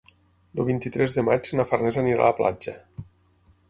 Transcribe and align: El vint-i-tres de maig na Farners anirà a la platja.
El 0.61 0.65
vint-i-tres 0.69 1.19
de 1.19 1.25
maig 1.29 1.53
na 1.59 1.69
Farners 1.73 2.03
anirà 2.05 2.27
a 2.27 2.33
la 2.35 2.39
platja. 2.43 2.79